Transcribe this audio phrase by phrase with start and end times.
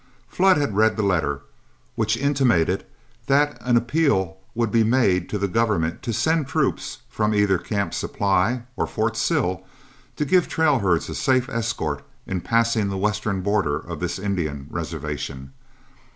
[0.27, 1.41] Flood had read the letter,
[1.93, 2.85] which intimated
[3.27, 7.93] that an appeal would be made to the government to send troops from either Camp
[7.93, 9.63] Supply or Fort Sill
[10.15, 14.65] to give trail herds a safe escort in passing the western border of this Indian
[14.71, 15.53] reservation.